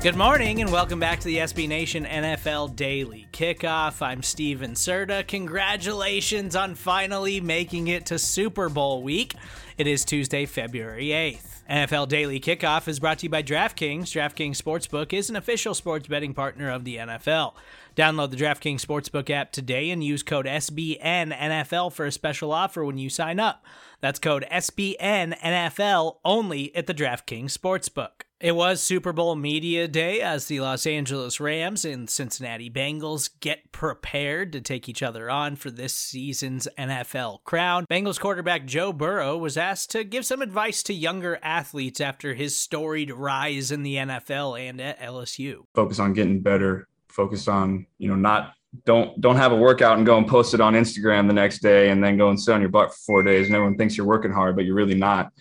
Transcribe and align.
Good 0.00 0.14
morning 0.14 0.60
and 0.60 0.70
welcome 0.70 1.00
back 1.00 1.18
to 1.18 1.24
the 1.24 1.38
SB 1.38 1.66
Nation 1.66 2.04
NFL 2.04 2.76
Daily 2.76 3.26
Kickoff. 3.32 4.00
I'm 4.00 4.22
Steven 4.22 4.74
Serta. 4.74 5.26
Congratulations 5.26 6.54
on 6.54 6.76
finally 6.76 7.40
making 7.40 7.88
it 7.88 8.06
to 8.06 8.16
Super 8.16 8.68
Bowl 8.68 9.02
week. 9.02 9.34
It 9.76 9.88
is 9.88 10.04
Tuesday, 10.04 10.46
February 10.46 11.08
8th. 11.08 11.64
NFL 11.68 12.06
Daily 12.06 12.38
Kickoff 12.38 12.86
is 12.86 13.00
brought 13.00 13.18
to 13.18 13.26
you 13.26 13.30
by 13.30 13.42
DraftKings. 13.42 14.02
DraftKings 14.04 14.62
Sportsbook 14.62 15.12
is 15.12 15.30
an 15.30 15.36
official 15.36 15.74
sports 15.74 16.06
betting 16.06 16.32
partner 16.32 16.70
of 16.70 16.84
the 16.84 16.98
NFL. 16.98 17.54
Download 17.96 18.30
the 18.30 18.36
DraftKings 18.36 18.86
Sportsbook 18.86 19.28
app 19.30 19.50
today 19.50 19.90
and 19.90 20.04
use 20.04 20.22
code 20.22 20.46
SBNNFL 20.46 21.92
for 21.92 22.06
a 22.06 22.12
special 22.12 22.52
offer 22.52 22.84
when 22.84 22.98
you 22.98 23.10
sign 23.10 23.40
up. 23.40 23.64
That's 24.00 24.20
code 24.20 24.46
SBNNFL 24.48 26.18
only 26.24 26.74
at 26.76 26.86
the 26.86 26.94
DraftKings 26.94 27.58
Sportsbook. 27.58 28.27
It 28.40 28.54
was 28.54 28.80
Super 28.80 29.12
Bowl 29.12 29.34
Media 29.34 29.88
Day 29.88 30.20
as 30.20 30.46
the 30.46 30.60
Los 30.60 30.86
Angeles 30.86 31.40
Rams 31.40 31.84
and 31.84 32.08
Cincinnati 32.08 32.70
Bengals 32.70 33.30
get 33.40 33.72
prepared 33.72 34.52
to 34.52 34.60
take 34.60 34.88
each 34.88 35.02
other 35.02 35.28
on 35.28 35.56
for 35.56 35.72
this 35.72 35.92
season's 35.92 36.68
NFL 36.78 37.42
crown. 37.42 37.84
Bengals 37.90 38.20
quarterback 38.20 38.64
Joe 38.64 38.92
Burrow 38.92 39.36
was 39.36 39.56
asked 39.56 39.90
to 39.90 40.04
give 40.04 40.24
some 40.24 40.40
advice 40.40 40.84
to 40.84 40.94
younger 40.94 41.40
athletes 41.42 42.00
after 42.00 42.34
his 42.34 42.54
storied 42.54 43.10
rise 43.10 43.72
in 43.72 43.82
the 43.82 43.96
NFL 43.96 44.68
and 44.68 44.80
at 44.80 45.00
LSU. 45.00 45.64
Focus 45.74 45.98
on 45.98 46.12
getting 46.12 46.40
better, 46.40 46.86
focus 47.08 47.48
on, 47.48 47.86
you 47.98 48.06
know, 48.06 48.14
not 48.14 48.52
don't 48.84 49.20
don't 49.20 49.34
have 49.34 49.50
a 49.50 49.56
workout 49.56 49.96
and 49.96 50.06
go 50.06 50.16
and 50.16 50.28
post 50.28 50.54
it 50.54 50.60
on 50.60 50.74
Instagram 50.74 51.26
the 51.26 51.32
next 51.32 51.58
day 51.58 51.90
and 51.90 52.04
then 52.04 52.16
go 52.16 52.28
and 52.28 52.40
sit 52.40 52.54
on 52.54 52.60
your 52.60 52.70
butt 52.70 52.90
for 52.90 52.98
four 53.04 53.22
days 53.24 53.48
and 53.48 53.56
everyone 53.56 53.76
thinks 53.76 53.96
you're 53.96 54.06
working 54.06 54.30
hard, 54.30 54.54
but 54.54 54.64
you're 54.64 54.76
really 54.76 54.94
not. 54.94 55.32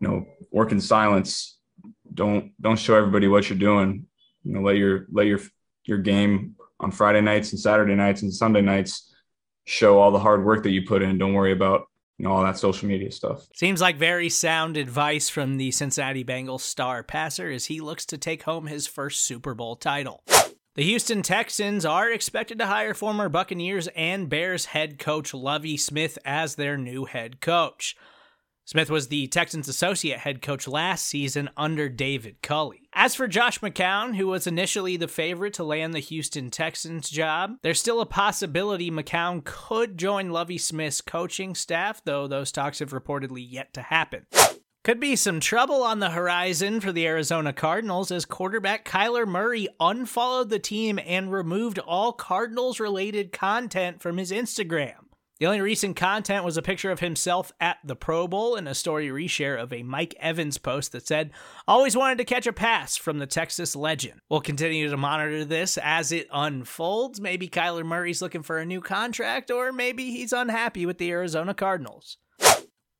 You 0.00 0.08
know, 0.08 0.26
work 0.50 0.70
in 0.72 0.82
silence 0.82 1.60
don't 2.14 2.52
don't 2.60 2.78
show 2.78 2.96
everybody 2.96 3.28
what 3.28 3.48
you're 3.48 3.58
doing. 3.58 4.06
You 4.44 4.54
know, 4.54 4.62
let 4.62 4.76
your 4.76 5.06
let 5.10 5.26
your 5.26 5.40
your 5.84 5.98
game 5.98 6.56
on 6.80 6.90
Friday 6.90 7.20
nights 7.20 7.52
and 7.52 7.60
Saturday 7.60 7.94
nights 7.94 8.22
and 8.22 8.32
Sunday 8.32 8.60
nights 8.60 9.12
show 9.64 9.98
all 9.98 10.10
the 10.10 10.18
hard 10.18 10.44
work 10.44 10.62
that 10.64 10.70
you 10.70 10.86
put 10.86 11.02
in. 11.02 11.18
Don't 11.18 11.34
worry 11.34 11.52
about 11.52 11.86
you 12.18 12.24
know 12.24 12.32
all 12.32 12.44
that 12.44 12.58
social 12.58 12.88
media 12.88 13.10
stuff. 13.10 13.46
Seems 13.54 13.80
like 13.80 13.96
very 13.96 14.28
sound 14.28 14.76
advice 14.76 15.28
from 15.28 15.56
the 15.56 15.70
Cincinnati 15.70 16.24
Bengals 16.24 16.60
star 16.60 17.02
passer 17.02 17.50
as 17.50 17.66
he 17.66 17.80
looks 17.80 18.06
to 18.06 18.18
take 18.18 18.42
home 18.42 18.66
his 18.66 18.86
first 18.86 19.24
Super 19.24 19.54
Bowl 19.54 19.76
title. 19.76 20.22
The 20.74 20.84
Houston 20.84 21.20
Texans 21.20 21.84
are 21.84 22.10
expected 22.10 22.58
to 22.58 22.66
hire 22.66 22.94
former 22.94 23.28
Buccaneers 23.28 23.88
and 23.88 24.30
Bears 24.30 24.66
head 24.66 24.98
coach 24.98 25.34
Lovie 25.34 25.76
Smith 25.76 26.18
as 26.24 26.54
their 26.54 26.78
new 26.78 27.04
head 27.04 27.42
coach. 27.42 27.94
Smith 28.64 28.90
was 28.90 29.08
the 29.08 29.26
Texans' 29.26 29.66
associate 29.66 30.20
head 30.20 30.40
coach 30.40 30.68
last 30.68 31.04
season 31.06 31.50
under 31.56 31.88
David 31.88 32.40
Culley. 32.42 32.88
As 32.92 33.14
for 33.14 33.26
Josh 33.26 33.58
McCown, 33.58 34.14
who 34.14 34.28
was 34.28 34.46
initially 34.46 34.96
the 34.96 35.08
favorite 35.08 35.54
to 35.54 35.64
land 35.64 35.94
the 35.94 35.98
Houston 35.98 36.48
Texans 36.48 37.10
job, 37.10 37.56
there's 37.62 37.80
still 37.80 38.00
a 38.00 38.06
possibility 38.06 38.88
McCown 38.88 39.42
could 39.42 39.98
join 39.98 40.30
Lovie 40.30 40.58
Smith's 40.58 41.00
coaching 41.00 41.56
staff, 41.56 42.02
though 42.04 42.28
those 42.28 42.52
talks 42.52 42.78
have 42.78 42.90
reportedly 42.92 43.44
yet 43.46 43.74
to 43.74 43.82
happen. 43.82 44.26
Could 44.84 45.00
be 45.00 45.16
some 45.16 45.40
trouble 45.40 45.82
on 45.82 45.98
the 46.00 46.10
horizon 46.10 46.80
for 46.80 46.92
the 46.92 47.06
Arizona 47.06 47.52
Cardinals 47.52 48.10
as 48.10 48.24
quarterback 48.24 48.84
Kyler 48.84 49.26
Murray 49.26 49.68
unfollowed 49.78 50.50
the 50.50 50.58
team 50.58 50.98
and 51.04 51.32
removed 51.32 51.78
all 51.78 52.12
Cardinals 52.12 52.80
related 52.80 53.32
content 53.32 54.02
from 54.02 54.18
his 54.18 54.32
Instagram. 54.32 54.94
The 55.40 55.46
only 55.46 55.60
recent 55.60 55.96
content 55.96 56.44
was 56.44 56.56
a 56.56 56.62
picture 56.62 56.90
of 56.90 57.00
himself 57.00 57.52
at 57.60 57.78
the 57.82 57.96
Pro 57.96 58.28
Bowl 58.28 58.54
and 58.54 58.68
a 58.68 58.74
story 58.74 59.08
reshare 59.08 59.60
of 59.60 59.72
a 59.72 59.82
Mike 59.82 60.14
Evans 60.20 60.58
post 60.58 60.92
that 60.92 61.06
said, 61.06 61.32
Always 61.66 61.96
wanted 61.96 62.18
to 62.18 62.24
catch 62.24 62.46
a 62.46 62.52
pass 62.52 62.96
from 62.96 63.18
the 63.18 63.26
Texas 63.26 63.74
legend. 63.74 64.20
We'll 64.28 64.40
continue 64.40 64.88
to 64.88 64.96
monitor 64.96 65.44
this 65.44 65.78
as 65.78 66.12
it 66.12 66.28
unfolds. 66.32 67.20
Maybe 67.20 67.48
Kyler 67.48 67.84
Murray's 67.84 68.22
looking 68.22 68.42
for 68.42 68.58
a 68.58 68.66
new 68.66 68.80
contract, 68.80 69.50
or 69.50 69.72
maybe 69.72 70.10
he's 70.10 70.32
unhappy 70.32 70.86
with 70.86 70.98
the 70.98 71.10
Arizona 71.10 71.54
Cardinals. 71.54 72.18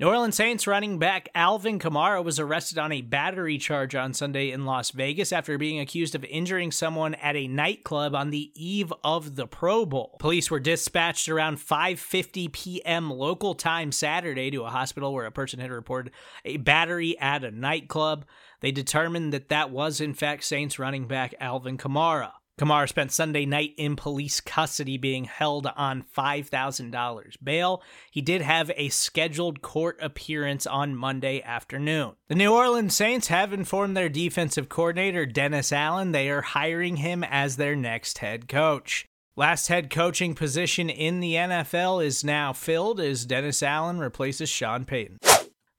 New 0.00 0.08
Orleans 0.08 0.34
Saints 0.34 0.66
running 0.66 0.98
back 0.98 1.28
Alvin 1.36 1.78
Kamara 1.78 2.24
was 2.24 2.40
arrested 2.40 2.78
on 2.78 2.90
a 2.90 3.00
battery 3.00 3.58
charge 3.58 3.94
on 3.94 4.12
Sunday 4.12 4.50
in 4.50 4.64
Las 4.64 4.90
Vegas 4.90 5.32
after 5.32 5.56
being 5.56 5.78
accused 5.78 6.16
of 6.16 6.24
injuring 6.24 6.72
someone 6.72 7.14
at 7.14 7.36
a 7.36 7.46
nightclub 7.46 8.12
on 8.12 8.30
the 8.30 8.50
eve 8.56 8.92
of 9.04 9.36
the 9.36 9.46
Pro 9.46 9.86
Bowl. 9.86 10.16
Police 10.18 10.50
were 10.50 10.58
dispatched 10.58 11.28
around 11.28 11.58
5:50 11.58 12.50
p.m. 12.50 13.08
local 13.08 13.54
time 13.54 13.92
Saturday 13.92 14.50
to 14.50 14.64
a 14.64 14.70
hospital 14.70 15.14
where 15.14 15.26
a 15.26 15.30
person 15.30 15.60
had 15.60 15.70
reported 15.70 16.12
a 16.44 16.56
battery 16.56 17.16
at 17.20 17.44
a 17.44 17.52
nightclub. 17.52 18.26
They 18.62 18.72
determined 18.72 19.32
that 19.32 19.48
that 19.50 19.70
was 19.70 20.00
in 20.00 20.14
fact 20.14 20.42
Saints 20.42 20.76
running 20.76 21.06
back 21.06 21.36
Alvin 21.38 21.78
Kamara. 21.78 22.32
Kamara 22.58 22.88
spent 22.88 23.10
Sunday 23.10 23.46
night 23.46 23.74
in 23.76 23.96
police 23.96 24.40
custody 24.40 24.96
being 24.96 25.24
held 25.24 25.66
on 25.76 26.04
$5,000 26.16 27.36
bail. 27.42 27.82
He 28.12 28.22
did 28.22 28.42
have 28.42 28.70
a 28.76 28.90
scheduled 28.90 29.60
court 29.60 29.98
appearance 30.00 30.64
on 30.66 30.94
Monday 30.94 31.42
afternoon. 31.42 32.12
The 32.28 32.36
New 32.36 32.52
Orleans 32.52 32.94
Saints 32.94 33.26
have 33.26 33.52
informed 33.52 33.96
their 33.96 34.08
defensive 34.08 34.68
coordinator, 34.68 35.26
Dennis 35.26 35.72
Allen, 35.72 36.12
they 36.12 36.30
are 36.30 36.42
hiring 36.42 36.96
him 36.96 37.24
as 37.24 37.56
their 37.56 37.74
next 37.74 38.18
head 38.18 38.46
coach. 38.46 39.06
Last 39.36 39.66
head 39.66 39.90
coaching 39.90 40.36
position 40.36 40.88
in 40.88 41.18
the 41.18 41.34
NFL 41.34 42.04
is 42.04 42.22
now 42.22 42.52
filled 42.52 43.00
as 43.00 43.26
Dennis 43.26 43.64
Allen 43.64 43.98
replaces 43.98 44.48
Sean 44.48 44.84
Payton. 44.84 45.18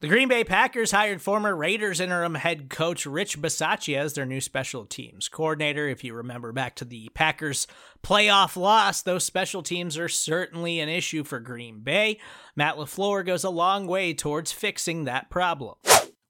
The 0.05 0.09
Green 0.09 0.27
Bay 0.27 0.43
Packers 0.43 0.91
hired 0.91 1.19
former 1.19 1.55
Raiders 1.55 1.99
interim 1.99 2.35
head 2.35 2.69
coach 2.69 3.07
Rich 3.07 3.41
Bisaccia 3.41 3.97
as 3.97 4.13
their 4.13 4.27
new 4.27 4.39
special 4.39 4.85
teams 4.85 5.27
coordinator. 5.27 5.87
If 5.87 6.03
you 6.03 6.13
remember 6.13 6.51
back 6.51 6.75
to 6.75 6.85
the 6.85 7.09
Packers 7.15 7.65
playoff 8.03 8.55
loss, 8.55 9.01
those 9.01 9.23
special 9.23 9.63
teams 9.63 9.97
are 9.97 10.07
certainly 10.07 10.79
an 10.79 10.89
issue 10.89 11.23
for 11.23 11.39
Green 11.39 11.79
Bay. 11.79 12.19
Matt 12.55 12.75
LaFleur 12.75 13.25
goes 13.25 13.43
a 13.43 13.49
long 13.49 13.87
way 13.87 14.13
towards 14.13 14.51
fixing 14.51 15.05
that 15.05 15.31
problem. 15.31 15.73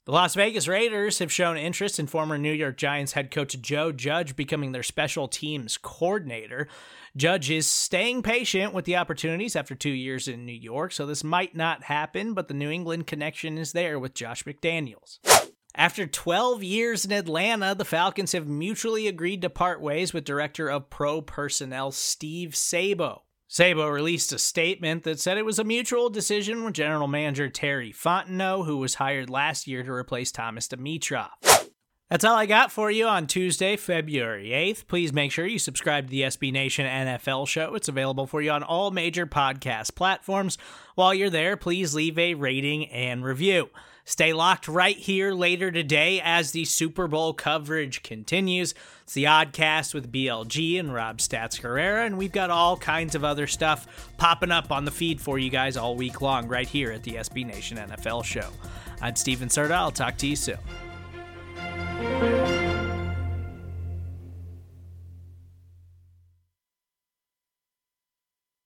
The 0.05 0.11
Las 0.11 0.35
Vegas 0.35 0.67
Raiders 0.67 1.17
have 1.17 1.31
shown 1.31 1.57
interest 1.57 1.97
in 1.97 2.05
former 2.05 2.37
New 2.37 2.51
York 2.51 2.77
Giants 2.77 3.13
head 3.13 3.31
coach 3.31 3.59
Joe 3.59 3.91
Judge 3.91 4.35
becoming 4.35 4.71
their 4.71 4.83
special 4.83 5.27
teams 5.27 5.79
coordinator. 5.79 6.67
Judge 7.17 7.49
is 7.49 7.65
staying 7.65 8.21
patient 8.21 8.71
with 8.71 8.85
the 8.85 8.97
opportunities 8.97 9.55
after 9.55 9.73
two 9.73 9.89
years 9.89 10.27
in 10.27 10.45
New 10.45 10.51
York, 10.53 10.91
so 10.91 11.07
this 11.07 11.23
might 11.23 11.55
not 11.55 11.85
happen, 11.85 12.35
but 12.35 12.47
the 12.47 12.53
New 12.53 12.69
England 12.69 13.07
connection 13.07 13.57
is 13.57 13.71
there 13.71 13.97
with 13.97 14.13
Josh 14.13 14.43
McDaniels. 14.43 15.17
After 15.73 16.05
12 16.05 16.61
years 16.61 17.03
in 17.03 17.11
Atlanta, 17.11 17.73
the 17.73 17.83
Falcons 17.83 18.33
have 18.33 18.47
mutually 18.47 19.07
agreed 19.07 19.41
to 19.41 19.49
part 19.49 19.81
ways 19.81 20.13
with 20.13 20.23
Director 20.23 20.69
of 20.69 20.91
Pro 20.91 21.19
Personnel 21.23 21.91
Steve 21.91 22.55
Sabo. 22.55 23.24
Sabo 23.47 23.87
released 23.87 24.33
a 24.33 24.39
statement 24.39 25.03
that 25.03 25.19
said 25.19 25.37
it 25.37 25.45
was 25.45 25.59
a 25.59 25.63
mutual 25.63 26.09
decision 26.09 26.63
with 26.63 26.73
General 26.73 27.07
Manager 27.07 27.47
Terry 27.47 27.93
Fontenot, 27.93 28.65
who 28.65 28.77
was 28.77 28.95
hired 28.95 29.29
last 29.29 29.67
year 29.67 29.83
to 29.83 29.91
replace 29.91 30.31
Thomas 30.31 30.67
Dimitroff. 30.67 31.54
That's 32.09 32.23
all 32.23 32.35
I 32.35 32.45
got 32.45 32.71
for 32.71 32.91
you 32.91 33.07
on 33.07 33.25
Tuesday, 33.25 33.75
February 33.75 34.49
8th. 34.49 34.85
Please 34.85 35.11
make 35.11 35.31
sure 35.31 35.47
you 35.47 35.57
subscribe 35.57 36.05
to 36.05 36.11
the 36.11 36.21
SB 36.21 36.51
Nation 36.51 36.85
NFL 36.85 37.47
show. 37.47 37.73
It's 37.73 37.87
available 37.87 38.27
for 38.27 38.43
you 38.43 38.51
on 38.51 38.61
all 38.61 38.91
major 38.91 39.25
podcast 39.25 39.95
platforms. 39.95 40.59
While 40.93 41.15
you're 41.15 41.31
there, 41.31 41.57
please 41.57 41.95
leave 41.95 42.19
a 42.19 42.35
rating 42.35 42.85
and 42.91 43.25
review. 43.25 43.69
Stay 44.07 44.33
locked 44.33 44.67
right 44.67 44.95
here 44.95 45.33
later 45.33 45.71
today 45.71 46.21
as 46.23 46.51
the 46.51 46.65
Super 46.65 47.07
Bowl 47.07 47.33
coverage 47.33 48.03
continues. 48.03 48.75
It's 49.01 49.15
the 49.15 49.23
Oddcast 49.23 49.95
with 49.95 50.11
BLG 50.11 50.79
and 50.79 50.93
Rob 50.93 51.17
Stats 51.17 51.59
Herrera, 51.61 52.05
and 52.05 52.19
we've 52.19 52.31
got 52.31 52.51
all 52.51 52.77
kinds 52.77 53.15
of 53.15 53.23
other 53.23 53.47
stuff 53.47 54.11
popping 54.17 54.51
up 54.51 54.71
on 54.71 54.85
the 54.85 54.91
feed 54.91 55.19
for 55.19 55.39
you 55.39 55.49
guys 55.49 55.75
all 55.75 55.95
week 55.95 56.21
long 56.21 56.47
right 56.47 56.67
here 56.67 56.91
at 56.91 57.01
the 57.01 57.13
SB 57.15 57.47
Nation 57.47 57.79
NFL 57.79 58.23
show. 58.23 58.51
I'm 59.01 59.15
Steven 59.15 59.49
Serta. 59.49 59.71
I'll 59.71 59.89
talk 59.89 60.17
to 60.17 60.27
you 60.27 60.35
soon. 60.35 60.59